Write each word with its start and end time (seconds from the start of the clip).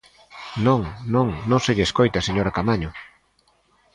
Non, 0.65 0.81
non, 1.13 1.27
non 1.49 1.59
se 1.65 1.71
lle 1.75 1.87
escoita, 1.89 2.25
señora 2.27 2.53
Caamaño. 2.55 2.89